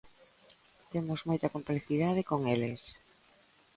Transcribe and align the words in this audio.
Temos 0.91 1.19
moita 1.29 1.53
complicidade 1.55 2.27
con 2.29 2.39
eles. 2.55 2.81